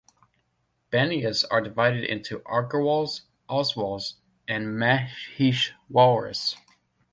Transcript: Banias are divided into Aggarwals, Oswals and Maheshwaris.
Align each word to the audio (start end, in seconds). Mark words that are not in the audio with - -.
Banias 0.91 1.45
are 1.51 1.61
divided 1.61 2.03
into 2.05 2.39
Aggarwals, 2.49 3.21
Oswals 3.47 4.13
and 4.47 4.65
Maheshwaris. 4.65 6.55